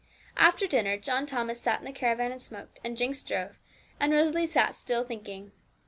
[0.37, 3.59] After dinner John Thomas sat in the caravan and smoked, and Jinx drove,
[3.99, 5.51] and Rosalie sat still thinking.